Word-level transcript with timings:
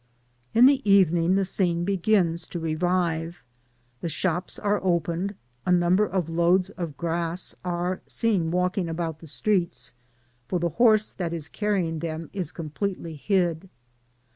In 0.55 0.65
the 0.65 0.81
evening 0.89 1.35
the 1.35 1.45
scene 1.45 1.85
begins 1.85 2.47
to 2.47 2.57
revive. 2.59 3.43
The 3.99 4.09
shops 4.09 4.57
are 4.57 4.83
opened; 4.83 5.35
a 5.63 5.71
number 5.71 6.07
of 6.07 6.27
loads 6.27 6.71
of 6.71 6.97
grass 6.97 7.53
are 7.63 8.01
seen 8.07 8.49
walking 8.49 8.89
about 8.89 9.19
the 9.19 9.27
streets, 9.27 9.93
for 10.47 10.57
the 10.57 10.69
horse 10.69 11.13
that 11.13 11.33
is 11.33 11.47
canning 11.47 11.99
them 11.99 12.31
is 12.33 12.51
completely 12.51 13.13
hid. 13.15 13.69